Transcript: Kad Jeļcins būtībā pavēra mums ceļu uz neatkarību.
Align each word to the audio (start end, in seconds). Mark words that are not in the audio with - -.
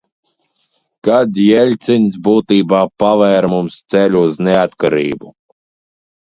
Kad 1.07 1.35
Jeļcins 1.47 2.17
būtībā 2.27 2.79
pavēra 3.03 3.53
mums 3.53 3.77
ceļu 3.95 4.25
uz 4.31 4.41
neatkarību. 4.49 5.33